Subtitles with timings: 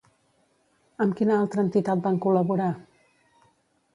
[1.05, 2.71] Amb quina altra entitat van col·laborar?